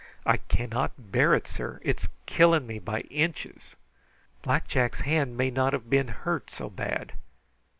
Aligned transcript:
I 0.25 0.37
cannot 0.37 0.93
hear 1.13 1.35
it, 1.35 1.47
sir. 1.47 1.79
It's 1.83 2.07
killing 2.25 2.65
me 2.65 2.79
by 2.79 3.01
inches! 3.01 3.75
Black 4.41 4.67
Jack's 4.67 5.01
hand 5.01 5.37
may 5.37 5.51
not 5.51 5.73
have 5.73 5.91
been 5.91 6.07
hurt 6.07 6.49
so 6.49 6.71
bad. 6.71 7.13